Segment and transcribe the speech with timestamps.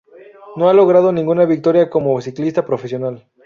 [0.55, 3.27] No ha logrado ninguna victoria como ciclista profesional.